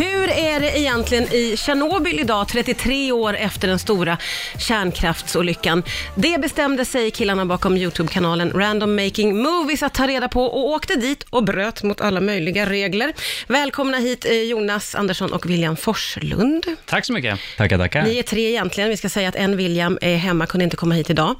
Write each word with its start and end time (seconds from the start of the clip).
Hur 0.00 0.30
är 0.30 0.60
det 0.60 0.78
egentligen 0.78 1.24
i 1.24 1.56
Tjernobyl 1.56 2.20
idag, 2.20 2.48
33 2.48 3.12
år 3.12 3.36
efter 3.36 3.68
den 3.68 3.78
stora 3.78 4.18
kärnkraftsolyckan? 4.58 5.82
Det 6.14 6.40
bestämde 6.40 6.84
sig 6.84 7.10
killarna 7.10 7.46
bakom 7.46 7.76
YouTube-kanalen 7.76 8.52
Random 8.52 8.96
Making 8.96 9.42
Movies 9.42 9.82
att 9.82 9.94
ta 9.94 10.06
reda 10.06 10.28
på 10.28 10.44
och 10.44 10.68
åkte 10.68 10.96
dit 10.96 11.22
och 11.30 11.44
bröt 11.44 11.82
mot 11.82 12.00
alla 12.00 12.20
möjliga 12.20 12.70
regler. 12.70 13.12
Välkomna 13.46 13.96
hit 13.98 14.24
eh, 14.24 14.32
Jonas 14.32 14.94
Andersson 14.94 15.32
och 15.32 15.50
William 15.50 15.76
Forslund. 15.76 16.64
Tack 16.86 17.06
så 17.06 17.12
mycket. 17.12 17.38
Tackar, 17.56 17.78
tackar. 17.78 18.02
Ni 18.02 18.18
är 18.18 18.22
tre 18.22 18.48
egentligen. 18.48 18.90
Vi 18.90 18.96
ska 18.96 19.08
säga 19.08 19.28
att 19.28 19.36
en 19.36 19.56
William 19.56 19.98
är 20.00 20.16
hemma, 20.16 20.46
kunde 20.46 20.64
inte 20.64 20.76
komma 20.76 20.94
hit 20.94 21.10
idag. 21.10 21.34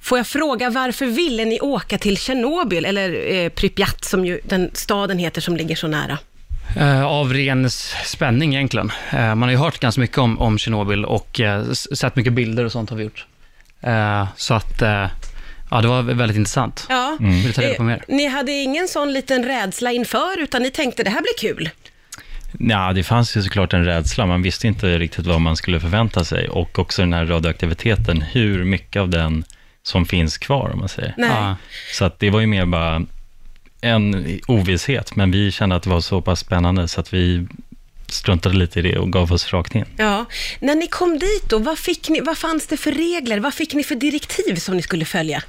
Får 0.00 0.18
jag 0.18 0.26
fråga, 0.26 0.70
varför 0.70 1.06
ville 1.06 1.44
ni 1.44 1.60
åka 1.60 1.98
till 1.98 2.16
Tjernobyl, 2.16 2.84
eller 2.84 3.34
eh, 3.34 3.48
Pripyat 3.48 4.04
som 4.04 4.24
ju 4.24 4.40
den 4.44 4.70
staden 4.72 5.18
heter 5.18 5.40
som 5.40 5.56
ligger 5.56 5.76
så 5.76 5.86
nära? 5.86 6.18
Eh, 6.76 7.04
av 7.04 7.32
ren 7.32 7.70
spänning 8.04 8.54
egentligen. 8.54 8.92
Eh, 9.10 9.34
man 9.34 9.42
har 9.42 9.50
ju 9.50 9.56
hört 9.56 9.78
ganska 9.78 10.00
mycket 10.00 10.18
om, 10.18 10.40
om 10.40 10.58
Tjernobyl 10.58 11.04
och 11.04 11.40
eh, 11.40 11.72
sett 11.72 12.16
mycket 12.16 12.32
bilder 12.32 12.64
och 12.64 12.72
sånt 12.72 12.90
har 12.90 12.96
vi 12.96 13.04
gjort. 13.04 13.26
Så 14.36 14.54
att, 14.54 14.82
ja 15.70 15.80
det 15.80 15.88
var 15.88 16.02
väldigt 16.02 16.36
intressant. 16.36 16.86
Ja. 16.88 17.16
Vill 17.20 17.42
du 17.42 17.52
ta 17.52 17.62
reda 17.62 17.74
på 17.74 17.82
mer? 17.82 18.04
Ni 18.08 18.28
hade 18.28 18.52
ingen 18.52 18.88
sån 18.88 19.12
liten 19.12 19.44
rädsla 19.44 19.92
inför, 19.92 20.42
utan 20.42 20.62
ni 20.62 20.70
tänkte 20.70 21.02
det 21.02 21.10
här 21.10 21.20
blir 21.20 21.48
kul. 21.48 21.70
Ja, 22.58 22.92
det 22.92 23.02
fanns 23.02 23.36
ju 23.36 23.42
såklart 23.42 23.72
en 23.72 23.84
rädsla. 23.84 24.26
Man 24.26 24.42
visste 24.42 24.66
inte 24.66 24.98
riktigt 24.98 25.26
vad 25.26 25.40
man 25.40 25.56
skulle 25.56 25.80
förvänta 25.80 26.24
sig. 26.24 26.48
Och 26.48 26.78
också 26.78 27.02
den 27.02 27.12
här 27.12 27.26
radioaktiviteten, 27.26 28.20
hur 28.20 28.64
mycket 28.64 29.00
av 29.00 29.08
den 29.08 29.44
som 29.82 30.06
finns 30.06 30.38
kvar, 30.38 30.70
om 30.72 30.78
man 30.78 30.88
säger. 30.88 31.14
Nej. 31.16 31.54
Så 31.92 32.04
att 32.04 32.18
det 32.18 32.30
var 32.30 32.40
ju 32.40 32.46
mer 32.46 32.66
bara 32.66 33.02
en 33.84 34.40
ovisshet, 34.48 35.16
men 35.16 35.30
vi 35.30 35.50
kände 35.52 35.76
att 35.76 35.82
det 35.82 35.90
var 35.90 36.00
så 36.00 36.20
pass 36.20 36.40
spännande 36.40 36.88
så 36.88 37.00
att 37.00 37.14
vi 37.14 37.46
struntade 38.06 38.56
lite 38.56 38.78
i 38.78 38.82
det 38.82 38.98
och 38.98 39.12
gav 39.12 39.32
oss 39.32 39.52
rakt 39.52 39.74
in. 39.74 39.84
Ja. 39.96 40.24
När 40.60 40.74
ni 40.74 40.86
kom 40.86 41.18
dit 41.18 41.44
då, 41.48 41.58
vad, 41.58 41.78
fick 41.78 42.08
ni, 42.08 42.20
vad 42.20 42.38
fanns 42.38 42.66
det 42.66 42.76
för 42.76 42.92
regler? 42.92 43.40
Vad 43.40 43.54
fick 43.54 43.74
ni 43.74 43.84
för 43.84 43.94
direktiv 43.94 44.54
som 44.56 44.76
ni 44.76 44.82
skulle 44.82 45.04
följa? 45.04 45.42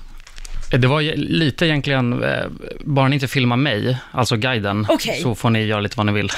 det 0.71 0.87
var 0.87 1.01
ju 1.01 1.15
lite 1.15 1.65
egentligen, 1.65 2.23
eh, 2.23 2.45
bara 2.79 3.07
ni 3.07 3.13
inte 3.15 3.27
filmar 3.27 3.57
mig, 3.57 3.97
alltså 4.11 4.35
guiden, 4.37 4.85
Okej. 4.89 5.19
så 5.21 5.35
får 5.35 5.49
ni 5.49 5.63
göra 5.65 5.79
lite 5.81 5.97
vad 5.97 6.05
ni 6.05 6.11
vill. 6.11 6.31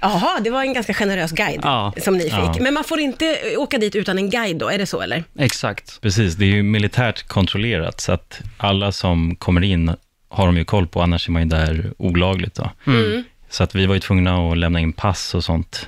Jaha, 0.00 0.40
det 0.40 0.50
var 0.50 0.60
en 0.62 0.72
ganska 0.74 0.94
generös 0.94 1.32
guide 1.32 1.60
Ja. 1.62 1.92
som 2.02 2.16
ni 2.16 2.24
fick. 2.24 2.32
Ja. 2.32 2.54
Men 2.60 2.74
man 2.74 2.84
får 2.84 3.00
inte 3.00 3.26
eh, 3.26 3.60
åka 3.60 3.78
dit 3.78 3.96
utan 3.96 4.18
en 4.18 4.30
guide 4.30 4.56
då, 4.56 4.68
är 4.68 4.78
det 4.78 4.86
så 4.86 5.00
eller? 5.00 5.24
Exakt. 5.38 6.00
Precis, 6.00 6.34
det 6.34 6.44
är 6.44 6.48
ju 6.48 6.62
militärt 6.62 7.28
kontrollerat, 7.28 8.00
så 8.00 8.12
att 8.12 8.40
alla 8.56 8.92
som 8.92 9.36
kommer 9.36 9.64
in 9.64 9.94
har 10.30 10.46
de 10.46 10.56
ju 10.56 10.64
koll 10.64 10.86
på, 10.86 11.02
annars 11.02 11.28
är 11.28 11.32
man 11.32 11.42
ju 11.42 11.48
där 11.48 11.92
olagligt. 11.98 12.54
Då. 12.54 12.70
Mm. 12.86 13.24
Så 13.48 13.62
att 13.62 13.74
vi 13.74 13.86
var 13.86 13.94
ju 13.94 14.00
tvungna 14.00 14.50
att 14.50 14.58
lämna 14.58 14.80
in 14.80 14.92
pass 14.92 15.34
och 15.34 15.44
sånt 15.44 15.86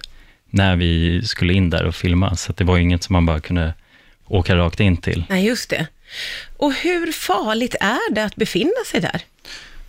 när 0.50 0.76
vi 0.76 1.22
skulle 1.24 1.52
in 1.52 1.70
där 1.70 1.84
och 1.84 1.94
filma, 1.94 2.36
så 2.36 2.50
att 2.50 2.56
det 2.56 2.64
var 2.64 2.76
ju 2.76 2.82
inget 2.82 3.02
som 3.02 3.12
man 3.12 3.26
bara 3.26 3.40
kunde 3.40 3.74
åka 4.26 4.56
rakt 4.56 4.80
in 4.80 4.96
till. 4.96 5.24
Nej, 5.28 5.46
just 5.46 5.70
det. 5.70 5.86
Och 6.56 6.72
hur 6.72 7.12
farligt 7.12 7.74
är 7.80 8.14
det 8.14 8.24
att 8.24 8.36
befinna 8.36 8.84
sig 8.86 9.00
där? 9.00 9.22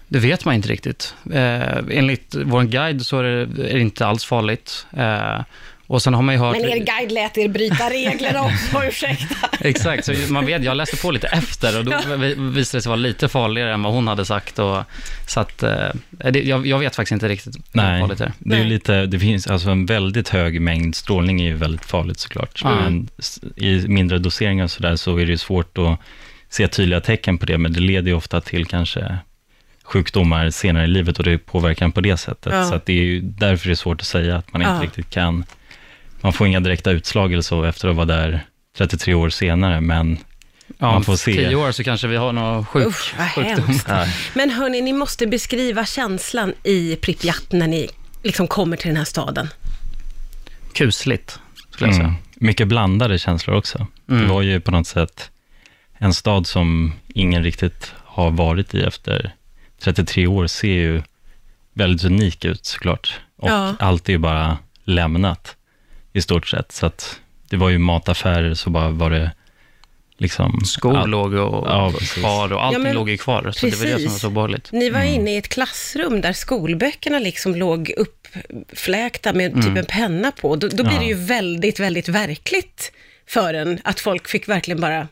Det 0.08 0.20
vet 0.20 0.46
man 0.46 0.56
inte 0.56 0.68
riktigt. 0.68 1.16
Eh, 1.34 1.78
enligt 1.90 2.36
vår 2.36 2.64
guide 2.64 3.06
så 3.06 3.20
är 3.20 3.24
det, 3.24 3.70
är 3.70 3.74
det 3.74 3.82
inte 3.82 4.06
alls 4.06 4.26
farligt. 4.26 4.86
Eh, 4.98 5.42
och 5.88 6.02
sen 6.02 6.14
har 6.14 6.22
man 6.22 6.36
ju 6.36 6.40
hört... 6.42 6.58
Men 6.58 6.70
er 6.70 6.78
guide 6.86 7.12
lät 7.12 7.38
er 7.38 7.48
bryta 7.48 7.90
regler 7.90 8.38
också, 8.40 8.84
ursäkta. 8.88 9.36
Exakt, 9.62 10.06
så 10.06 10.14
man 10.30 10.46
vet, 10.46 10.64
jag 10.64 10.78
läste 10.78 10.98
på 10.98 11.12
lite 11.12 11.28
efter 11.28 11.80
och 11.80 11.86
då 11.86 12.16
vi- 12.18 12.34
visade 12.36 12.78
det 12.78 12.82
sig 12.82 12.90
vara 12.90 12.96
lite 12.96 13.28
farligare 13.30 13.74
än 13.74 13.84
vad 13.84 13.94
hon 13.94 14.08
hade 14.08 14.26
sagt. 14.26 14.60
Och, 14.60 14.84
så 15.28 15.40
att, 15.40 15.64
eh, 15.64 15.88
det, 16.10 16.44
jag, 16.44 16.68
jag 16.68 16.80
vet 16.80 16.96
faktiskt 16.96 17.12
inte 17.12 17.28
riktigt 17.28 17.56
hur 17.56 17.62
Nej, 17.72 18.02
farligt 18.02 18.18
det 18.18 18.26
är. 18.26 18.32
det 18.40 18.56
är 18.58 18.64
lite, 18.64 19.06
det 19.06 19.20
finns 19.20 19.48
alltså 19.48 19.70
en 19.70 19.86
väldigt 19.86 20.30
hög 20.30 20.62
mängd 20.62 20.96
strålning 20.96 21.42
är 21.42 21.46
ju 21.46 21.56
väldigt 21.56 21.86
farligt 21.86 22.20
såklart. 22.20 22.62
Ja. 22.64 22.76
Men 22.76 23.08
i 23.56 23.88
mindre 23.88 24.18
doseringar 24.20 24.64
och 24.64 24.72
sådär 24.72 24.96
så 24.96 25.18
är 25.18 25.26
det 25.26 25.32
ju 25.32 25.38
svårt 25.38 25.78
att 25.78 26.00
se 26.50 26.68
tydliga 26.68 27.02
tecken 27.02 27.38
på 27.38 27.46
det, 27.46 27.58
men 27.58 27.74
det 27.74 27.80
leder 27.80 28.08
ju 28.08 28.14
ofta 28.14 28.42
till 28.42 28.66
kanske 28.66 29.18
sjukdomar 29.84 30.50
senare 30.50 30.84
i 30.84 30.88
livet 30.88 31.18
och 31.18 31.24
det 31.26 31.38
påverkar 31.38 31.86
en 31.86 31.92
på 31.92 32.02
det 32.02 32.18
sättet. 32.18 32.54
Ja. 32.54 32.66
Så 32.66 32.76
att 32.76 32.86
det 32.86 32.94
är 32.94 33.04
ju 33.04 33.22
därför 33.22 33.68
det 33.68 33.74
är 33.74 33.76
svårt 33.76 34.02
att 34.02 34.08
säga 34.08 34.36
att 34.38 34.54
man 34.54 34.62
inte 34.62 34.74
Ja. 34.74 34.82
riktigt 34.84 35.10
kan, 35.10 35.46
man 36.24 36.34
får 36.34 36.48
inga 36.48 36.60
direkta 36.60 36.92
utslag 36.92 37.34
eller 37.34 37.42
så 37.44 37.64
efter 37.64 37.88
att 37.88 37.96
vara 37.96 38.06
där 38.06 38.46
33 38.78 39.14
år 39.14 39.30
senare, 39.30 39.82
men 39.82 40.18
Ja, 40.68 40.88
man 40.88 40.96
om 40.96 41.04
får 41.04 41.16
se. 41.16 41.34
tio 41.34 41.56
år 41.56 41.72
så 41.72 41.84
kanske 41.84 42.08
vi 42.08 42.16
har 42.16 42.32
någon 42.34 42.66
sjuk, 42.66 42.88
Usch, 42.88 43.14
vad 43.18 43.30
sjukdom. 43.32 43.80
ja, 43.88 44.06
Men 44.34 44.50
hörni, 44.50 44.82
ni 44.82 44.94
måste 44.94 45.28
beskriva 45.28 45.86
känslan 45.86 46.54
i 46.64 46.96
Pripyat 46.96 47.52
när 47.52 47.68
ni 47.68 47.90
liksom 48.24 48.48
kommer 48.48 48.78
till 48.78 48.88
den 48.88 48.98
här 48.98 49.04
staden. 49.06 49.48
Kusligt, 50.74 51.40
skulle 51.72 51.88
jag 51.88 51.96
säga. 51.96 52.08
Mm. 52.08 52.20
Mycket 52.36 52.68
blandade 52.68 53.20
känslor 53.20 53.56
också. 53.56 53.88
Mm. 54.10 54.22
Det 54.22 54.28
var 54.34 54.42
ju 54.42 54.62
på 54.62 54.72
något 54.72 54.88
sätt 54.88 55.32
en 55.98 56.14
stad 56.14 56.48
som 56.48 56.94
ingen 57.08 57.44
riktigt 57.44 57.92
har 58.06 58.32
varit 58.32 58.74
i 58.76 58.82
efter 58.84 59.32
33 59.80 60.28
år, 60.28 60.48
ser 60.48 60.68
ju 60.68 61.02
väldigt 61.74 62.04
unik 62.06 62.46
ut 62.46 62.66
såklart. 62.66 63.20
Och 63.38 63.50
Ja. 63.50 63.76
allt 63.80 64.10
är 64.10 64.14
ju 64.14 64.20
bara 64.20 64.58
lämnat 64.84 65.56
i 66.14 66.22
stort 66.22 66.48
sett. 66.48 66.72
Så 66.72 66.86
att 66.86 67.20
det 67.50 67.58
var 67.58 67.70
ju 67.70 67.78
mataffärer, 67.78 68.54
så 68.54 68.70
bara 68.70 68.90
var 68.90 69.10
det 69.10 69.32
liksom... 70.18 70.62
Skor 70.66 70.96
ja, 70.96 71.06
låg 71.06 71.34
och 71.34 71.68
Ja, 71.68 71.92
precis. 72.00 72.14
kvar 72.14 72.54
och 72.54 72.64
allting 72.64 72.82
Ja, 72.82 72.88
men 72.88 72.96
låg 72.96 73.10
ju 73.10 73.18
kvar. 73.18 73.52
Så 73.52 73.66
det 73.66 73.76
var 73.76 73.86
det 73.86 73.92
som 73.92 74.02
var 74.02 74.06
precis. 74.06 74.20
så 74.22 74.28
obehagligt. 74.28 74.72
Ni 74.72 74.90
var 74.90 75.00
Mm. 75.00 75.14
inne 75.14 75.34
i 75.34 75.38
ett 75.38 75.50
klassrum 75.50 76.22
där 76.22 76.34
skolböckerna 76.34 77.20
liksom 77.20 77.56
låg 77.56 77.92
uppfläkta 77.98 79.34
med 79.34 79.54
typ 79.64 79.78
en 79.78 79.86
penna 79.86 80.32
på. 80.32 80.56
Då, 80.56 80.68
då 80.68 80.84
blir 80.84 80.94
Ja. 80.94 81.00
det 81.00 81.06
ju 81.06 81.14
väldigt, 81.14 81.80
väldigt 81.80 82.08
verkligt 82.10 82.92
för 83.28 83.54
en 83.54 83.80
att 83.84 84.00
folk 84.00 84.28
fick 84.28 84.48
verkligen 84.50 84.82
bara 84.82 85.08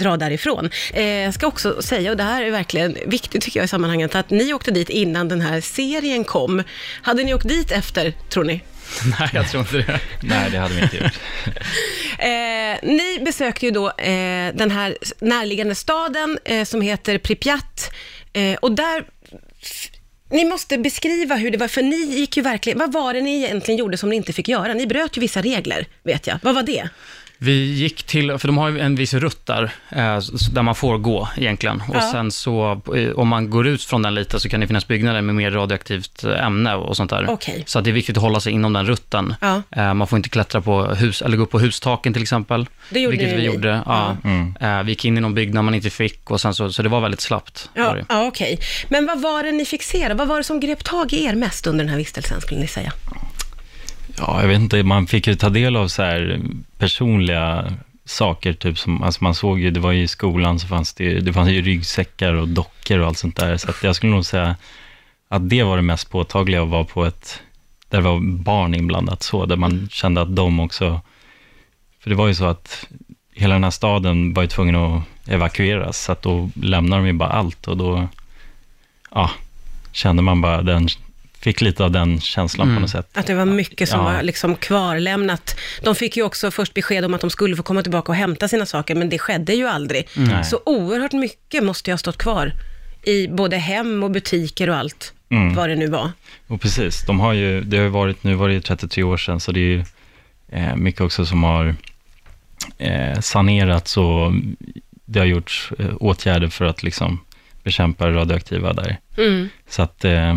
dra 0.00 0.16
därifrån. 0.16 0.70
Eh, 0.94 1.04
jag 1.04 1.34
ska 1.34 1.46
också 1.46 1.82
säga, 1.82 2.10
och 2.10 2.16
det 2.16 2.22
här 2.22 2.42
är 2.42 2.50
verkligen 2.50 2.96
viktigt 3.06 3.42
tycker 3.42 3.60
jag 3.60 3.64
i 3.64 3.68
sammanhanget, 3.68 4.14
att 4.14 4.30
ni 4.30 4.52
åkte 4.54 4.70
dit 4.70 4.88
innan 4.90 5.28
den 5.28 5.40
här 5.40 5.60
serien 5.60 6.24
kom. 6.24 6.62
Hade 7.02 7.24
ni 7.24 7.34
åkt 7.34 7.48
dit 7.48 7.70
efter, 7.72 8.12
tror 8.28 8.44
ni? 8.44 8.60
Nej, 9.20 9.30
jag 9.32 9.50
tror 9.50 9.60
inte 9.60 9.76
det. 9.76 10.00
Nej, 10.22 10.50
det 10.50 10.58
hade 10.58 10.74
vi 10.74 10.82
inte 10.82 10.96
gjort. 10.96 11.18
Eh, 12.18 12.78
ni 12.82 13.20
besökte 13.24 13.66
ju 13.66 13.72
då 13.72 13.86
eh, 13.88 14.54
den 14.54 14.70
här 14.70 14.96
närliggande 15.18 15.74
staden 15.74 16.38
eh, 16.44 16.64
som 16.64 16.80
heter 16.80 17.18
Pripyat 17.18 17.90
eh, 18.32 18.54
och 18.54 18.72
där 18.72 19.04
ni 20.30 20.44
måste 20.44 20.78
beskriva 20.78 21.34
hur 21.34 21.50
det 21.50 21.58
var, 21.58 21.68
för 21.68 21.82
ni 21.82 21.96
gick 21.96 22.36
ju 22.36 22.42
verkligen, 22.42 22.78
vad 22.78 22.92
var 22.92 23.14
det 23.14 23.20
ni 23.20 23.44
egentligen 23.44 23.78
gjorde 23.78 23.96
som 23.96 24.08
ni 24.08 24.16
inte 24.16 24.32
fick 24.32 24.48
göra? 24.48 24.74
Ni 24.74 24.86
bröt 24.86 25.16
ju 25.16 25.20
vissa 25.20 25.42
regler, 25.42 25.86
vet 26.02 26.26
jag. 26.26 26.38
Vad 26.42 26.54
var 26.54 26.62
det? 26.62 26.88
Vi 27.38 27.72
gick 27.74 28.02
till, 28.02 28.38
för 28.38 28.48
de 28.48 28.58
har 28.58 28.68
ju 28.68 28.80
en 28.80 28.94
viss 28.96 29.14
rutt 29.14 29.46
där, 29.46 29.62
eh, 29.90 30.18
där 30.52 30.62
man 30.62 30.74
får 30.74 30.98
gå 30.98 31.28
egentligen. 31.36 31.82
Och 31.88 31.96
Ja. 31.96 32.00
sen 32.12 32.30
så, 32.32 32.82
eh, 32.96 33.10
om 33.10 33.28
man 33.28 33.50
går 33.50 33.66
ut 33.66 33.82
från 33.84 34.02
den 34.02 34.14
lite, 34.14 34.40
så 34.40 34.48
kan 34.48 34.60
det 34.60 34.66
finnas 34.66 34.88
byggnader 34.88 35.22
med 35.22 35.34
mer 35.34 35.50
radioaktivt 35.50 36.24
eh, 36.24 36.44
ämne 36.46 36.74
och 36.74 36.96
sånt 36.96 37.10
där. 37.10 37.26
Okej. 37.30 37.62
Så 37.66 37.78
att 37.78 37.84
det 37.84 37.90
är 37.90 37.92
viktigt 37.92 38.16
att 38.16 38.22
hålla 38.22 38.40
sig 38.40 38.52
inom 38.52 38.72
den 38.72 38.86
rutten. 38.86 39.34
Ja. 39.40 39.94
Man 39.94 40.06
får 40.06 40.16
inte 40.16 40.28
klättra 40.28 40.60
på 40.60 40.84
hus, 40.86 41.22
eller 41.22 41.36
gå 41.36 41.42
upp 41.42 41.50
på 41.50 41.58
hustaken 41.58 42.12
till 42.12 42.22
exempel. 42.22 42.66
Det 42.90 43.00
gjorde 43.00 43.16
vilket 43.16 43.34
ni. 43.36 43.40
vi 43.40 43.46
gjorde. 43.46 43.82
Ja. 43.86 44.16
Mm. 44.24 44.86
Vi 44.86 44.92
gick 44.92 45.04
in 45.04 45.18
i 45.18 45.20
någon 45.20 45.34
byggnad 45.34 45.64
man 45.64 45.74
inte 45.74 45.90
fick, 45.90 46.30
och 46.30 46.40
sen 46.40 46.54
så, 46.54 46.72
så 46.72 46.82
det 46.82 46.88
var 46.88 47.00
väldigt 47.00 47.20
slappt. 47.20 47.70
Ja, 47.74 47.96
ja 48.08 48.26
okej. 48.26 48.58
Men 48.88 49.06
vad 49.06 49.20
var 49.22 49.42
det 49.42 49.52
ni 49.52 49.64
fick 49.64 49.82
se 49.82 50.08
då? 50.08 50.14
Vad 50.14 50.28
var 50.28 50.36
det 50.36 50.44
som 50.44 50.60
grep 50.60 50.84
tag 50.84 51.12
i 51.12 51.24
er 51.24 51.34
mest 51.34 51.66
under 51.66 51.84
den 51.84 51.90
här 51.90 51.96
vistelsen, 51.98 52.40
skulle 52.40 52.60
ni 52.60 52.66
säga? 52.66 52.92
Ja, 54.18 54.40
jag 54.40 54.48
vet 54.48 54.60
inte, 54.60 54.82
man 54.82 55.06
fick 55.06 55.26
ju 55.26 55.34
ta 55.34 55.48
del 55.48 55.76
av 55.76 55.88
så 55.88 56.02
här 56.02 56.40
personliga 56.78 57.72
saker, 58.04 58.52
typ 58.52 58.78
som, 58.78 59.02
alltså 59.02 59.24
man 59.24 59.34
såg 59.34 59.60
ju, 59.60 59.70
det 59.70 59.80
var 59.80 59.92
ju 59.92 60.02
i 60.02 60.08
skolan 60.08 60.58
så 60.58 60.66
fanns 60.66 60.94
det 60.94 61.04
ju, 61.04 61.20
det 61.20 61.32
fanns 61.32 61.50
ju 61.50 61.62
ryggsäckar 61.62 62.32
och 62.32 62.48
dockor 62.48 62.98
och 62.98 63.06
allt 63.06 63.18
sånt 63.18 63.36
där, 63.36 63.56
så 63.56 63.70
att 63.70 63.82
jag 63.82 63.96
skulle 63.96 64.12
nog 64.12 64.24
säga 64.24 64.56
att 65.28 65.48
det 65.48 65.62
var 65.62 65.76
det 65.76 65.82
mest 65.82 66.10
påtagliga 66.10 66.62
att 66.62 66.68
vara 66.68 66.84
på 66.84 67.04
ett, 67.04 67.42
där 67.88 67.98
det 67.98 68.04
var 68.04 68.20
barn 68.20 68.74
inblandat 68.74 69.22
så, 69.22 69.46
där 69.46 69.56
man 69.56 69.88
kände 69.92 70.22
att 70.22 70.36
de 70.36 70.60
också, 70.60 71.00
för 72.00 72.10
det 72.10 72.16
var 72.16 72.26
ju 72.26 72.34
så 72.34 72.44
att 72.44 72.86
hela 73.32 73.54
den 73.54 73.64
här 73.64 73.70
staden 73.70 74.34
var 74.34 74.42
ju 74.42 74.48
tvungen 74.48 74.76
att 74.76 75.02
evakueras, 75.26 76.04
så 76.04 76.12
att 76.12 76.22
då 76.22 76.50
lämnade 76.54 77.02
de 77.02 77.06
ju 77.06 77.12
bara 77.12 77.30
allt 77.30 77.68
och 77.68 77.76
då, 77.76 78.08
ja, 79.10 79.30
kände 79.92 80.22
man 80.22 80.40
bara 80.40 80.62
den, 80.62 80.88
fick 81.46 81.60
lite 81.60 81.84
av 81.84 81.90
den 81.90 82.20
känslan 82.20 82.66
Mm. 82.68 82.76
på 82.76 82.80
något 82.80 82.90
sätt. 82.90 83.08
Att 83.14 83.26
det 83.26 83.34
var 83.34 83.44
mycket 83.44 83.88
som 83.88 83.98
Ja. 84.00 84.04
var 84.04 84.22
liksom 84.22 84.54
kvarlämnat. 84.56 85.56
De 85.82 85.94
fick 85.94 86.16
ju 86.16 86.22
också 86.22 86.50
först 86.50 86.74
besked 86.74 87.04
om 87.04 87.14
att 87.14 87.20
de 87.20 87.30
skulle 87.30 87.56
få 87.56 87.62
komma 87.62 87.82
tillbaka 87.82 88.12
och 88.12 88.16
hämta 88.16 88.48
sina 88.48 88.66
saker, 88.66 88.94
men 88.94 89.08
det 89.08 89.18
skedde 89.18 89.54
ju 89.54 89.66
aldrig. 89.68 90.08
Nej. 90.16 90.44
Så 90.44 90.60
oerhört 90.66 91.12
mycket 91.12 91.64
måste 91.64 91.90
ju 91.90 91.92
ha 91.92 91.98
stått 91.98 92.18
kvar 92.18 92.52
i 93.02 93.28
både 93.28 93.56
hem 93.56 94.02
och 94.02 94.10
butiker 94.10 94.70
och 94.70 94.76
allt, 94.76 95.12
Mm. 95.30 95.54
vad 95.54 95.68
det 95.68 95.76
nu 95.76 95.86
var. 95.86 96.10
Och 96.46 96.60
precis, 96.60 97.06
de 97.06 97.20
har 97.20 97.32
ju, 97.32 97.60
det 97.60 97.76
har 97.76 97.84
ju 97.84 97.90
varit, 97.90 98.24
nu 98.24 98.34
var 98.34 98.48
det 98.48 98.54
ju 98.54 98.60
33 98.60 99.02
år 99.02 99.16
sedan, 99.16 99.40
så 99.40 99.52
det 99.52 99.60
är 99.60 99.62
ju 99.76 99.84
eh, 100.52 100.76
mycket 100.76 101.00
också 101.00 101.26
som 101.26 101.44
har 101.44 101.74
eh, 102.78 103.20
sanerats 103.20 103.96
och 103.96 104.32
det 105.04 105.18
har 105.18 105.26
gjorts 105.26 105.72
eh, 105.78 105.86
åtgärder 106.00 106.48
för 106.48 106.64
att 106.64 106.82
liksom 106.82 107.20
bekämpa 107.66 108.06
det 108.06 108.12
radioaktiva 108.12 108.72
där. 108.72 108.96
Mm. 109.18 109.48
Så 109.68 109.82
att, 109.82 110.04
eh, 110.04 110.34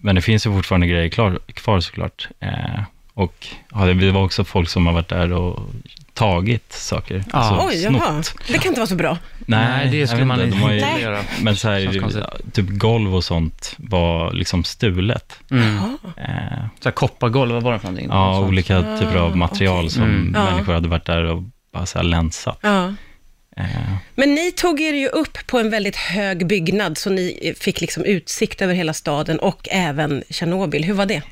men 0.00 0.14
det 0.14 0.22
finns 0.22 0.46
ju 0.46 0.52
fortfarande 0.52 0.86
grejer 0.86 1.08
klar, 1.08 1.38
kvar 1.54 1.80
såklart. 1.80 2.28
Eh, 2.40 2.80
Och 3.14 3.46
ja, 3.74 3.84
det 3.86 4.10
var 4.10 4.24
också 4.24 4.44
folk 4.44 4.68
som 4.68 4.86
har 4.86 4.92
varit 4.92 5.08
där 5.08 5.32
och 5.32 5.70
tagit 6.14 6.72
saker. 6.72 7.24
Ja. 7.32 7.38
Alltså, 7.38 7.66
Oj, 7.68 7.82
jaha. 7.82 8.22
snott. 8.22 8.46
Det 8.48 8.58
kan 8.58 8.68
inte 8.68 8.80
vara 8.80 8.86
så 8.86 8.94
bra. 8.94 9.18
Nej, 9.46 9.88
det 9.90 10.06
skulle 10.06 10.24
man 10.24 10.40
inte, 10.42 10.58
de 10.58 10.72
ju- 10.74 11.00
göra. 11.02 11.18
Men 11.42 11.56
så 11.56 11.68
här, 11.68 12.30
typ 12.52 12.68
golv 12.68 13.14
och 13.14 13.24
sånt 13.24 13.74
var 13.78 14.32
liksom 14.32 14.64
stulet. 14.64 15.38
Mm. 15.50 15.76
Eh, 16.16 16.64
Så 16.80 16.84
här, 16.88 16.90
koppargolv, 16.90 17.52
vad 17.52 17.62
var 17.62 17.72
det 17.72 17.78
för 17.78 17.86
någonting? 17.86 18.08
ja, 18.10 18.40
olika 18.40 18.98
typer 18.98 19.16
av 19.16 19.36
material 19.36 19.78
okej. 19.78 19.90
som 19.90 20.02
Mm. 20.02 20.26
Människor 20.32 20.72
hade 20.74 20.88
varit 20.88 21.04
där 21.06 21.24
och 21.24 21.42
bara 21.72 21.86
så 21.86 21.98
här 21.98 22.04
länsat. 22.04 22.58
Ja. 22.62 22.94
Eh, 23.60 23.96
Men 24.14 24.34
ni 24.34 24.52
tog 24.52 24.80
er 24.80 24.92
ju 24.92 25.08
upp 25.08 25.38
på 25.46 25.58
en 25.58 25.70
väldigt 25.70 25.96
hög 25.96 26.46
byggnad, 26.46 26.98
så 26.98 27.10
ni 27.10 27.54
fick 27.60 27.80
liksom 27.80 28.04
utsikt 28.04 28.62
över 28.62 28.74
hela 28.74 28.92
staden 28.92 29.38
och 29.38 29.68
även 29.70 30.22
Tjernobyl. 30.30 30.84
Hur 30.84 30.94
var 30.94 31.06
det? 31.06 31.22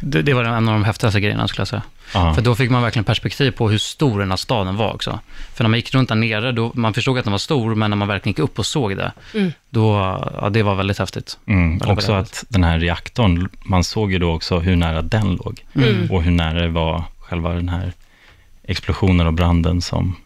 Det, 0.00 0.22
det 0.22 0.34
var 0.34 0.44
en 0.44 0.68
av 0.68 0.74
de 0.74 0.84
häftigaste 0.84 1.20
grejerna 1.20 1.48
skulle 1.48 1.60
jag 1.60 1.68
säga. 1.68 1.82
ja. 2.14 2.34
För 2.34 2.42
då 2.42 2.54
fick 2.54 2.70
man 2.70 2.82
verkligen 2.82 3.04
perspektiv 3.04 3.50
på 3.50 3.68
hur 3.70 3.78
stor 3.78 4.20
den 4.20 4.30
här 4.30 4.36
staden 4.36 4.76
var 4.76 4.92
också. 4.94 5.20
För 5.54 5.64
när 5.64 5.68
man 5.68 5.78
gick 5.78 5.94
runt 5.94 6.08
där 6.08 6.16
nere, 6.16 6.52
då, 6.52 6.72
man 6.74 6.94
förstod 6.94 7.18
att 7.18 7.24
den 7.24 7.30
var 7.32 7.38
stor, 7.38 7.74
men 7.74 7.90
när 7.90 7.96
man 7.96 8.08
verkligen 8.08 8.30
gick 8.32 8.38
upp 8.38 8.58
och 8.58 8.66
såg 8.66 8.96
det, 8.96 9.12
Mm. 9.34 9.52
då, 9.70 9.92
ja, 10.40 10.48
det 10.50 10.62
var 10.62 10.74
väldigt 10.74 10.98
häftigt. 10.98 11.38
Mm, 11.46 11.70
Väldigt 11.78 11.88
också 11.98 12.12
väldigt. 12.14 12.32
att 12.32 12.44
den 12.48 12.64
här 12.64 12.78
reaktorn, 12.78 13.48
man 13.64 13.84
såg 13.84 14.12
ju 14.12 14.18
då 14.18 14.34
också 14.34 14.58
hur 14.58 14.76
nära 14.76 15.02
den 15.02 15.34
låg. 15.34 15.64
Mm. 15.74 16.10
Och 16.10 16.22
hur 16.22 16.30
nära 16.30 16.60
det 16.62 16.68
var 16.68 17.04
själva 17.18 17.54
den 17.54 17.68
här 17.68 17.92
explosionen 18.64 19.26
och 19.26 19.32
branden 19.34 19.80
som, 19.82 20.16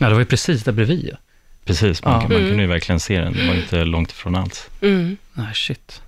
Ja, 0.00 0.06
det 0.06 0.12
var 0.14 0.20
ju 0.20 0.26
precis 0.26 0.62
där 0.64 0.72
bredvid 0.72 1.16
precis, 1.64 2.04
man, 2.04 2.12
Ja. 2.12 2.28
man 2.28 2.36
Mm. 2.36 2.48
kunde 2.48 2.62
ju 2.62 2.68
verkligen 2.68 3.00
se 3.00 3.18
den. 3.20 3.32
Det 3.32 3.46
var 3.46 3.54
inte 3.54 3.84
långt 3.84 4.10
ifrån 4.12 4.34
alls. 4.36 4.66
Mm. 4.82 5.16
Nej, 5.32 5.54
shit. 5.54 6.02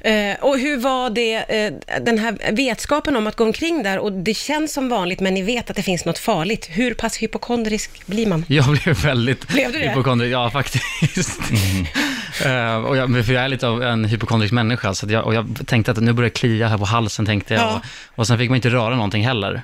Eh, 0.00 0.34
och 0.44 0.58
hur 0.58 0.76
var 0.76 1.10
det, 1.10 1.34
eh, 1.34 1.72
den 2.02 2.18
här 2.18 2.52
vetskapen 2.52 3.16
om 3.16 3.26
att 3.26 3.36
gå 3.36 3.44
omkring 3.44 3.82
där 3.82 3.98
och 3.98 4.12
det 4.12 4.34
känns 4.34 4.72
som 4.72 4.88
vanligt 4.88 5.20
men 5.20 5.34
ni 5.34 5.42
vet 5.42 5.70
att 5.70 5.76
det 5.76 5.82
finns 5.82 6.04
något 6.04 6.18
farligt. 6.18 6.68
Hur 6.70 6.94
pass 6.94 7.16
hypokondrisk 7.22 8.06
blir 8.06 8.26
man? 8.26 8.44
Jag 8.48 8.64
blev 8.84 9.02
väldigt 9.02 9.48
Blev 9.48 9.72
du 9.72 9.78
det? 9.78 9.88
hypokondrisk. 9.88 10.32
Ja, 10.34 10.50
faktiskt. 10.50 11.40
Eh, 12.44 12.76
och 12.76 12.96
jag, 12.96 13.24
för 13.26 13.32
jag 13.32 13.44
är 13.44 13.48
lite 13.48 13.68
av 13.68 13.82
en 13.82 14.04
hypokondrisk 14.04 14.52
människa, 14.52 14.94
så 14.94 15.06
att 15.06 15.12
jag, 15.12 15.24
och 15.26 15.34
jag 15.34 15.58
tänkte 15.66 15.92
att 15.92 15.98
nu 16.00 16.12
börjar 16.12 16.30
det 16.30 16.34
klia 16.38 16.68
här 16.68 16.78
på 16.78 16.84
halsen, 16.84 17.26
tänkte 17.26 17.54
jag. 17.54 17.62
Ja. 17.62 17.74
Och, 17.74 18.18
och 18.18 18.26
sen 18.26 18.38
fick 18.38 18.50
man 18.50 18.56
inte 18.56 18.70
röra 18.70 18.94
någonting 18.94 19.26
heller. 19.26 19.62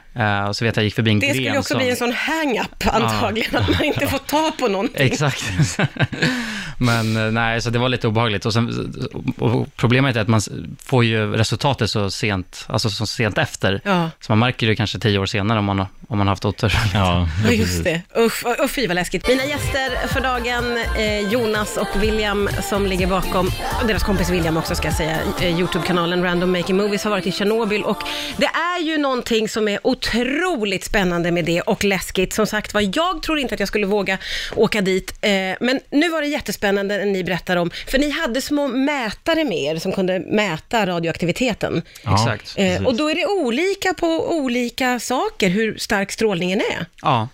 Och 0.48 0.56
så 0.56 0.64
vet 0.64 0.76
jag, 0.76 0.82
jag 0.82 0.84
gick 0.84 0.94
förbi 0.94 1.10
en 1.10 1.18
Det 1.20 1.26
gren 1.26 1.34
skulle 1.36 1.58
också 1.58 1.68
som- 1.68 1.78
bli 1.78 1.90
en 1.90 1.96
sån 1.96 2.12
hang-up 2.12 2.86
antagligen, 2.94 3.56
att 3.56 3.68
man 3.68 3.84
inte 3.84 4.06
får 4.06 4.18
ta 4.18 4.52
på 4.58 4.68
någonting. 4.68 5.06
Exakt. 5.06 5.44
Men 6.80 7.16
eh, 7.26 7.32
nej, 7.32 7.60
så 7.62 7.70
det 7.70 7.78
var 7.78 7.88
lite 7.88 8.08
obehagligt. 8.08 8.46
Och, 8.46 8.52
sen, 8.52 8.94
och 9.38 9.66
problemet 9.76 10.16
är 10.16 10.20
att 10.20 10.28
man 10.28 10.40
får 10.82 11.04
ju 11.04 11.32
resultatet 11.32 11.90
så 11.90 12.10
sent, 12.10 12.64
alltså 12.68 12.90
så 12.90 13.06
sent 13.06 13.38
efter. 13.38 13.80
Ja, 13.84 14.10
Så 14.20 14.32
man 14.32 14.38
märker 14.38 14.66
det 14.66 14.76
kanske 14.76 14.98
tio 14.98 15.18
år 15.18 15.26
senare 15.26 15.58
om 15.58 15.64
man, 15.64 15.78
har- 15.78 15.88
om 16.08 16.18
man 16.18 16.26
har 16.26 16.32
haft 16.32 16.44
otur. 16.44 16.72
Ja, 16.94 17.28
ja 17.44 17.50
just 17.52 17.84
det. 17.84 18.02
Usch, 18.18 18.44
usch 18.64 18.70
fy 18.70 18.86
vad 18.86 18.94
läskigt. 18.94 19.28
Mina 19.28 19.44
gäster 19.44 20.08
för 20.08 20.20
dagen, 20.20 20.78
eh, 20.96 21.32
Jonas 21.32 21.76
och 21.76 22.02
William 22.02 22.48
som 22.62 22.86
ligger 22.86 23.06
bakom, 23.06 23.50
och 23.80 23.86
deras 23.86 24.02
kompis 24.02 24.30
William 24.30 24.56
också 24.56 24.74
ska 24.74 24.88
jag 24.88 24.96
säga, 24.96 25.18
eh, 25.40 25.58
YouTube-kanalen 25.58 26.22
Random 26.24 26.52
Making 26.52 26.76
Movies 26.76 27.04
har 27.04 27.10
varit 27.10 27.26
i 27.26 27.32
Tjernobyl 27.32 27.84
och 27.84 28.02
det 28.36 28.46
är 28.46 28.82
ju 28.82 28.98
någonting 28.98 29.48
som 29.48 29.68
är 29.68 29.86
otroligt 29.86 30.84
spännande 30.84 31.30
med 31.30 31.44
det 31.44 31.60
och 31.60 31.84
läskigt. 31.84 32.32
Som 32.32 32.46
sagt 32.46 32.74
var, 32.74 32.90
jag 32.96 33.22
tror 33.22 33.38
inte 33.38 33.54
att 33.54 33.60
jag 33.60 33.68
skulle 33.68 33.86
våga 33.86 34.18
åka 34.56 34.80
dit, 34.80 35.14
eh, 35.20 35.30
men 35.60 35.80
nu 35.90 36.08
var 36.08 36.22
det 36.22 36.28
jättespännande 36.28 36.96
när 36.96 37.04
ni 37.04 37.24
berättar 37.24 37.56
om, 37.56 37.70
för 37.86 37.98
ni 37.98 38.10
hade 38.10 38.42
små 38.42 38.68
mätare 38.68 39.44
med 39.44 39.58
er 39.58 39.76
som 39.76 39.92
kunde 39.92 40.20
mäta 40.20 40.86
radioaktiviteten. 40.86 41.82
Ja, 42.04 42.14
Exakt. 42.14 42.54
Eh, 42.56 42.86
och 42.86 42.96
då 42.96 43.10
är 43.10 43.14
det 43.14 43.26
olika 43.26 43.94
på 43.94 44.36
olika 44.36 45.00
saker 45.00 45.48
hur 45.48 45.76
stark 45.78 46.12
strålningen 46.12 46.60
är. 46.60 46.86
Ja. 47.02 47.28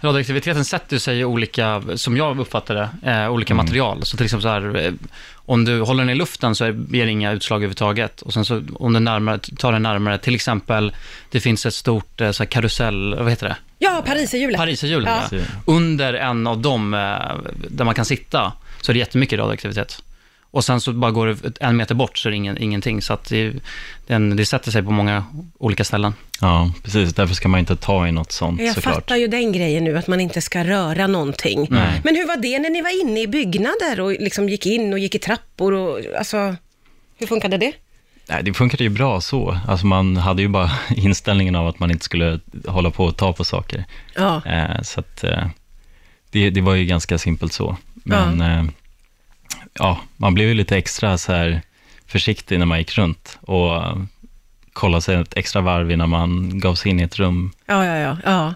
Radioaktiviteten 0.00 0.64
sätter 0.64 0.98
sig 0.98 1.18
i 1.18 1.24
olika, 1.24 1.82
som 1.94 2.16
jag 2.16 2.40
uppfattar 2.40 2.74
det, 2.74 3.10
eh, 3.10 3.30
olika 3.32 3.54
material. 3.54 4.04
Så 4.04 4.16
till 4.16 4.24
exempel 4.26 4.42
så 4.42 4.48
här, 4.48 4.76
eh, 4.86 4.92
om 5.34 5.64
du 5.64 5.80
håller 5.80 6.02
den 6.04 6.10
i 6.10 6.14
luften 6.14 6.54
så 6.54 6.64
ger 6.64 7.04
det 7.04 7.10
inga 7.10 7.32
utslag 7.32 7.56
överhuvudtaget. 7.56 8.22
Och 8.22 8.32
sen 8.32 8.44
så 8.44 8.62
om 8.74 8.92
du 8.92 9.00
närmare, 9.00 9.38
tar 9.38 9.72
den 9.72 9.82
närmare, 9.82 10.18
till 10.18 10.34
exempel, 10.34 10.92
det 11.30 11.40
finns 11.40 11.66
ett 11.66 11.74
stort 11.74 12.20
eh, 12.20 12.30
så 12.30 12.42
här 12.42 12.50
karusell, 12.50 13.14
vad 13.14 13.30
heter 13.30 13.48
det? 13.48 13.56
Ja, 13.78 14.02
Pariserhjulet. 14.06 14.56
Pariserhjulet, 14.56 15.08
Ja. 15.30 15.38
ja. 15.38 15.44
Under 15.64 16.14
en 16.14 16.46
av 16.46 16.58
dem, 16.58 16.94
eh, 16.94 17.00
där 17.68 17.84
man 17.84 17.94
kan 17.94 18.04
sitta, 18.04 18.52
så 18.80 18.92
är 18.92 18.94
det 18.94 18.98
jättemycket 18.98 19.38
radioaktivitet. 19.38 20.02
Och 20.52 20.64
sen 20.64 20.80
så 20.80 20.92
bara 20.92 21.10
går 21.10 21.26
det 21.26 21.60
en 21.60 21.76
meter 21.76 21.94
bort 21.94 22.18
så 22.18 22.28
är 22.28 22.30
det 22.30 22.36
ingen, 22.36 22.58
ingenting. 22.58 23.02
Så 23.02 23.12
att 23.12 23.28
det, 23.28 23.52
den, 24.06 24.36
det 24.36 24.46
sätter 24.46 24.70
sig 24.70 24.82
på 24.82 24.90
många 24.90 25.24
olika 25.58 25.84
ställen. 25.84 26.14
Ja, 26.40 26.72
precis. 26.82 27.14
Därför 27.14 27.34
ska 27.34 27.48
man 27.48 27.60
inte 27.60 27.76
ta 27.76 28.08
i 28.08 28.12
något 28.12 28.32
sånt 28.32 28.60
Jag 28.60 28.74
såklart. 28.74 28.94
fattar 28.94 29.16
ju 29.16 29.26
den 29.28 29.52
grejen 29.52 29.84
nu, 29.84 29.98
att 29.98 30.06
man 30.06 30.20
inte 30.20 30.40
ska 30.40 30.64
röra 30.64 31.06
någonting. 31.06 31.66
Nej. 31.70 32.00
Men 32.04 32.16
hur 32.16 32.26
var 32.26 32.36
det 32.36 32.58
när 32.58 32.70
ni 32.70 32.82
var 32.82 33.02
inne 33.02 33.20
i 33.20 33.26
byggnader 33.26 34.00
och 34.00 34.10
liksom 34.12 34.48
gick 34.48 34.66
in 34.66 34.92
och 34.92 34.98
gick 34.98 35.14
i 35.14 35.18
trappor 35.18 35.72
och 35.72 36.00
alltså, 36.18 36.56
hur 37.18 37.26
funkade 37.26 37.56
det? 37.56 37.72
Nej, 38.28 38.42
det 38.42 38.54
funkade 38.54 38.84
ju 38.84 38.90
bra 38.90 39.20
så. 39.20 39.58
Alltså 39.68 39.86
man 39.86 40.16
hade 40.16 40.42
ju 40.42 40.48
bara 40.48 40.70
inställningen 40.96 41.54
av 41.56 41.68
att 41.68 41.78
man 41.78 41.90
inte 41.90 42.04
skulle 42.04 42.40
hålla 42.66 42.90
på 42.90 43.04
och 43.04 43.16
ta 43.16 43.32
på 43.32 43.44
saker. 43.44 43.84
Ja, 44.14 44.42
Eh, 44.46 44.82
så 44.82 45.00
att 45.00 45.24
eh, 45.24 45.46
det, 46.30 46.50
det 46.50 46.60
var 46.60 46.74
ju 46.74 46.84
ganska 46.84 47.18
simpelt 47.18 47.52
så. 47.52 47.76
Men 47.94 48.40
eh, 48.40 48.64
ja, 49.74 50.00
man 50.16 50.34
blev 50.34 50.48
ju 50.48 50.54
lite 50.54 50.76
extra 50.76 51.18
så 51.18 51.32
här 51.32 51.62
försiktig 52.06 52.58
när 52.58 52.66
man 52.66 52.78
gick 52.78 52.98
runt 52.98 53.38
och 53.40 53.72
kollade 54.72 55.02
sig 55.02 55.16
ett 55.16 55.36
extra 55.36 55.60
varv 55.62 55.90
innan 55.90 56.08
man 56.08 56.58
gav 56.60 56.74
sig 56.74 56.90
in 56.90 57.00
i 57.00 57.02
ett 57.02 57.18
rum. 57.18 57.52
ja, 57.66 57.84
ja, 57.86 57.96
ja. 57.98 58.16
ja. 58.24 58.54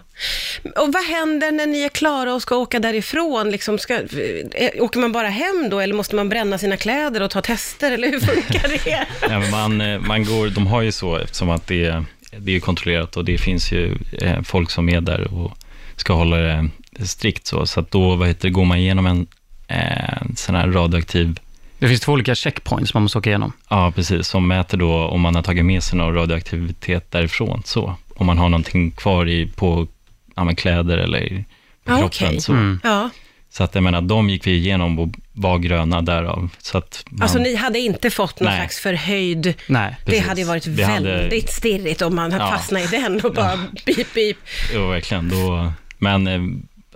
Och 0.83 0.93
vad 0.93 1.03
händer 1.05 1.51
när 1.51 1.65
ni 1.67 1.81
är 1.81 1.89
klara 1.89 2.33
och 2.33 2.41
ska 2.41 2.55
åka 2.55 2.79
därifrån? 2.79 3.51
Liksom 3.51 3.79
ska, 3.79 3.93
eh, 3.95 4.69
åker 4.83 4.99
man 4.99 5.11
bara 5.11 5.27
hem 5.29 5.67
då 5.69 5.79
eller 5.79 5.93
måste 5.95 6.15
man 6.15 6.29
bränna 6.29 6.57
sina 6.57 6.77
kläder 6.77 7.21
och 7.21 7.29
ta 7.31 7.41
tester 7.41 7.91
eller 7.91 8.11
hur 8.11 8.19
funkar 8.19 8.67
det? 8.67 9.05
Ja, 9.29 9.39
man, 9.51 9.81
eh, 9.81 9.99
man 9.99 10.25
går, 10.25 10.47
de 10.49 10.67
har 10.67 10.81
ju 10.81 10.91
så, 10.91 11.15
eftersom 11.17 11.49
att 11.49 11.67
det, 11.67 11.85
är- 11.85 12.05
det 12.37 12.55
är 12.55 12.59
kontrollerat 12.59 13.17
och 13.17 13.25
det 13.25 13.37
finns 13.37 13.71
ju 13.71 13.97
eh, 14.21 14.41
folk 14.41 14.69
som 14.71 14.89
är 14.89 15.01
där 15.01 15.33
och 15.33 15.57
ska 15.95 16.13
hålla 16.13 16.37
det 16.37 16.69
strikt 17.07 17.47
så. 17.47 17.65
Så 17.65 17.79
att 17.79 17.91
då 17.91 18.15
vad 18.15 18.27
heter 18.27 18.49
går 18.49 18.65
man 18.65 18.77
igenom 18.77 19.05
en 19.05 19.27
eh, 19.67 20.21
sån 20.35 20.55
här 20.55 20.67
radioaktiv 20.67 21.39
Det 21.79 21.87
finns 21.87 22.01
två 22.01 22.11
olika 22.11 22.35
checkpoints 22.35 22.93
man 22.93 23.03
måste 23.03 23.17
åka 23.17 23.29
igenom. 23.29 23.51
Ja, 23.69 23.91
precis. 23.95 24.27
Som 24.27 24.47
mäter 24.47 24.77
då 24.77 24.93
om 25.07 25.21
man 25.21 25.35
har 25.35 25.43
tagit 25.43 25.65
med 25.65 25.83
sig 25.83 25.97
någon 25.97 26.13
radioaktivitet 26.15 27.11
därifrån. 27.11 27.61
Så. 27.65 27.95
Om 28.15 28.25
man 28.27 28.37
har 28.37 28.49
någonting 28.49 28.91
kvar 28.91 29.27
i, 29.29 29.47
på 29.55 29.87
ja, 30.35 30.43
men 30.43 30.55
kläder 30.55 30.97
eller 30.97 31.19
i- 31.23 31.45
på 31.83 31.91
Ja, 31.91 31.97
kroppen. 31.97 32.27
okej. 32.27 32.41
Så. 32.41 32.51
Mm. 32.51 32.79
Ja, 32.83 33.09
så 33.49 33.63
att 33.63 33.75
jag 33.75 33.83
menar, 33.83 34.01
de 34.01 34.29
gick 34.29 34.47
vi 34.47 34.51
igenom 34.55 34.99
och 34.99 35.09
var 35.33 35.57
gröna 35.57 36.01
därav. 36.01 36.49
Så 36.57 36.77
att 36.77 37.03
man, 37.09 37.21
alltså 37.21 37.37
ni 37.39 37.55
hade 37.55 37.79
inte 37.79 38.09
fått 38.09 38.39
någon 38.39 38.49
Nej. 38.49 38.59
slags 38.59 38.79
förhöjd 38.79 39.53
Nej. 39.67 39.95
Det 39.99 40.05
Precis. 40.11 40.27
hade 40.27 40.41
ju 40.41 40.47
varit 40.47 40.67
Vi 40.67 40.83
hade- 40.83 41.17
väldigt 41.17 41.49
stirrigt 41.49 42.01
om 42.01 42.15
man 42.15 42.31
hade 42.31 42.43
Ja. 42.43 42.51
fastnat 42.51 42.93
i 42.93 42.97
den 42.97 43.21
och 43.21 43.33
bara 43.33 43.57
pip, 43.85 44.13
pip. 44.13 44.37
Jo, 44.73 44.87
verkligen. 44.87 45.29
Då, 45.29 45.73
men 45.97 46.27
eh, 46.27 46.41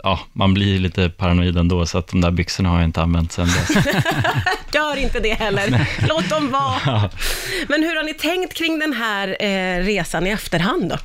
ja, 0.03 0.19
man 0.33 0.53
blir 0.53 0.79
lite 0.79 1.09
paranoid 1.09 1.57
ändå, 1.57 1.85
så 1.85 1.97
att 1.97 2.07
de 2.07 2.21
där 2.21 2.31
byxorna 2.31 2.69
har 2.69 2.77
jag 2.77 2.85
inte 2.85 3.01
använt 3.01 3.31
sedan 3.31 3.47
dess. 3.47 3.85
Gör 4.73 4.97
inte 4.97 5.19
det 5.19 5.33
heller. 5.33 5.89
Låt 6.07 6.29
dem 6.29 6.51
vara. 6.51 7.09
Men 7.67 7.83
hur 7.83 7.95
har 7.95 8.03
ni 8.03 8.13
tänkt 8.13 8.53
kring 8.53 8.79
den 8.79 8.93
här 8.93 9.37
eh, 9.39 9.83
resan 9.83 10.27
i 10.27 10.29
efterhand 10.29 10.89
då? 10.89 10.97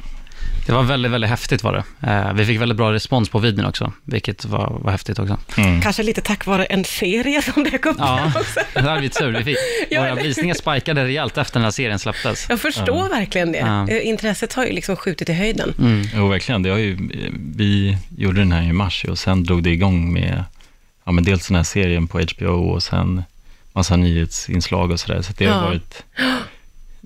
Det 0.66 0.72
var 0.72 0.82
väldigt, 0.82 1.12
väldigt 1.12 1.30
häftigt 1.30 1.62
var 1.62 1.72
det. 2.00 2.10
Eh, 2.12 2.32
vi 2.32 2.46
fick 2.46 2.60
väldigt 2.60 2.76
bra 2.76 2.92
respons 2.92 3.28
på 3.28 3.38
videon 3.38 3.66
också, 3.66 3.92
vilket 4.04 4.44
var, 4.44 4.78
var 4.82 4.90
häftigt 4.90 5.18
också. 5.18 5.38
Mm. 5.58 5.82
Kanske 5.82 6.02
lite 6.02 6.20
tack 6.20 6.46
vare 6.46 6.64
en 6.64 6.84
serie 6.84 7.42
som 7.42 7.64
dök 7.64 7.86
upp 7.86 7.96
Ja, 7.98 8.30
där 8.34 8.40
också. 8.40 8.60
det 8.74 8.80
hade 8.80 9.00
vi 9.00 9.08
tur. 9.08 9.32
Vi 9.38 9.44
fick, 9.44 9.56
Ja, 9.90 10.00
våra 10.00 10.14
visningar 10.14 10.54
spikade 10.54 11.04
rejält 11.04 11.38
efter 11.38 11.54
den 11.54 11.64
här 11.64 11.70
serien 11.70 11.98
släpptes. 11.98 12.46
Jag 12.48 12.60
förstår 12.60 13.08
verkligen 13.08 13.52
det. 13.52 13.58
Ja. 13.58 13.88
Eh, 13.88 14.06
Intresset 14.08 14.52
har 14.52 14.64
ju 14.66 14.72
liksom 14.72 14.96
skjutit 14.96 15.28
i 15.28 15.32
höjden. 15.32 15.74
Mm. 15.78 16.02
Jo, 16.14 16.28
verkligen. 16.28 16.62
Det 16.62 16.70
har 16.70 16.78
ju, 16.78 16.96
vi 17.56 17.98
gjorde 18.16 18.38
den 18.40 18.52
här 18.52 18.62
i 18.62 18.72
mars 18.72 19.04
och 19.04 19.18
sen 19.18 19.44
drog 19.44 19.62
det 19.62 19.70
igång 19.70 20.12
med 20.12 20.44
ja, 21.04 21.12
men 21.12 21.24
dels 21.24 21.46
den 21.48 21.56
här 21.56 21.64
serien 21.64 22.06
på 22.08 22.20
HBO 22.20 22.52
och 22.68 22.82
sen 22.82 23.22
massa 23.72 23.96
nyhetsinslag 23.96 24.90
och 24.90 25.00
sådär. 25.00 25.22
Så 25.22 25.32
det 25.38 25.44
Ja. 25.44 25.52
har 25.52 25.62
varit... 25.66 26.02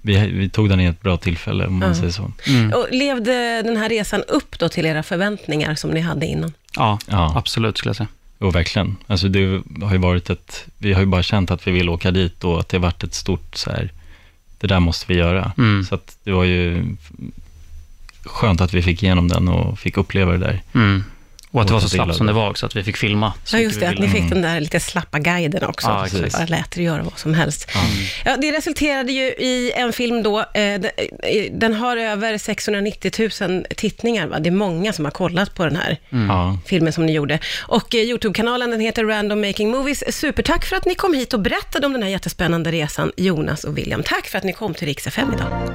Vi, 0.03 0.17
vi 0.31 0.49
tog 0.49 0.69
den 0.69 0.81
i 0.81 0.85
ett 0.85 1.01
bra 1.03 1.17
tillfälle, 1.17 1.67
om 1.67 1.79
man 1.79 1.89
Ja. 1.89 1.95
säger 1.95 2.11
så. 2.13 2.33
Mm. 2.47 2.73
Och 2.73 2.87
levde 2.91 3.63
den 3.63 3.77
här 3.77 3.89
resan 3.89 4.23
upp 4.29 4.59
då 4.59 4.69
till 4.69 4.87
era 4.87 5.03
förväntningar 5.03 5.75
som 5.75 5.91
ni 5.91 6.01
hade 6.01 6.27
innan? 6.27 6.53
Ja, 6.77 6.99
Ja, 7.07 7.33
absolut 7.37 7.79
skulle 7.79 7.89
jag 7.89 7.97
säga. 7.97 8.09
jo, 8.41 8.51
verkligen. 8.51 8.97
Alltså 9.07 9.29
det 9.29 9.63
har 9.83 9.93
ju 9.93 9.99
varit 9.99 10.31
ett... 10.31 10.65
Vi 10.79 10.93
har 10.93 11.01
ju 11.01 11.07
bara 11.07 11.23
känt 11.23 11.51
att 11.51 11.67
vi 11.67 11.71
vill 11.73 11.89
åka 11.89 12.11
dit 12.11 12.45
och 12.45 12.61
att 12.61 12.69
det 12.69 12.77
har 12.77 12.83
varit 12.83 13.03
ett 13.05 13.15
stort 13.15 13.57
så 13.57 13.71
här... 13.71 13.91
Det 14.59 14.67
där 14.67 14.81
måste 14.81 15.05
vi 15.13 15.19
göra. 15.19 15.53
Mm. 15.59 15.85
Så 15.85 15.95
att 15.95 16.17
det 16.25 16.33
var 16.33 16.45
ju 16.45 16.85
skönt 18.25 18.61
att 18.61 18.75
vi 18.75 18.83
fick 18.83 19.03
igenom 19.03 19.29
den 19.29 19.49
och 19.49 19.79
fick 19.79 19.97
uppleva 19.97 20.33
det 20.33 20.39
där. 20.39 20.61
Mm. 21.53 21.57
Och 21.59 21.61
att 21.61 21.67
det 21.67 21.73
var 21.73 21.81
så 21.81 21.89
slappt 21.89 22.15
som 22.17 22.27
det 22.27 22.33
var 22.33 22.51
också, 22.51 22.67
att 22.67 22.77
vi 22.77 22.83
fick 22.83 22.97
filma. 22.97 23.33
så 23.45 23.57
Ja, 23.57 23.61
just 23.61 23.81
det, 23.81 23.89
att 23.89 23.99
ni 23.99 24.09
fick 24.09 24.29
den 24.29 24.43
där 24.43 24.61
lite 24.61 24.81
slappa 24.81 25.19
guiden 25.19 25.65
också. 25.65 25.89
Ja, 25.89 26.07
så 26.09 26.39
bara 26.39 26.47
lät 26.47 26.79
er 26.79 26.83
göra 26.83 27.03
vad 27.03 27.19
som 27.19 27.35
helst. 27.35 27.71
Ja, 28.25 28.37
det 28.37 28.53
resulterade 28.53 29.13
ju 29.13 29.23
i 29.23 29.73
en 29.77 29.93
film 29.93 30.23
då, 30.23 30.39
eh, 30.41 30.45
den, 30.55 30.85
eh, 30.85 31.53
den 31.53 31.75
har 31.75 31.97
över 31.97 32.39
690 32.39 33.31
000 33.49 33.65
tittningar, 33.77 34.27
va? 34.27 34.39
det 34.39 34.49
är 34.49 34.51
många 34.51 34.93
som 34.93 35.05
har 35.05 35.13
kollat 35.13 35.55
på 35.55 35.65
den 35.65 35.77
här 35.77 35.99
Ja. 36.29 36.59
filmen 36.67 36.93
som 36.93 37.07
ni 37.07 37.13
gjorde. 37.13 37.39
Och 37.63 37.95
eh, 37.95 38.01
YouTube-kanalen, 38.01 38.71
den 38.71 38.81
heter 38.81 39.05
Random 39.05 39.41
Making 39.41 39.71
Movies. 39.71 40.17
Supertack 40.21 40.65
för 40.65 40.77
att 40.77 40.85
ni 40.87 40.95
kom 40.95 41.15
hit 41.15 41.35
och 41.35 41.41
berättade 41.41 41.87
om 41.87 41.93
den 41.93 42.03
här 42.03 42.11
jättespännande 42.11 42.71
resan, 42.73 43.13
Jonas 43.17 43.65
och 43.65 43.79
William. 43.79 44.03
Tack 44.03 44.27
för 44.27 44.39
att 44.39 44.45
ni 44.45 44.53
kom 44.53 44.75
till 44.75 44.87
Rix 44.87 45.07
FM 45.07 45.29
idag. 45.35 45.69